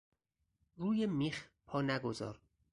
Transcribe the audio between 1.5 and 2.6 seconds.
پا نگذار!